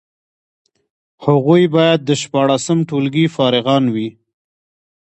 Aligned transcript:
هغوی 1.25 1.63
باید 1.75 1.99
د 2.05 2.11
شپاړسم 2.21 2.77
ټولګي 2.89 3.25
فارغان 3.35 3.83
وي. 3.93 4.09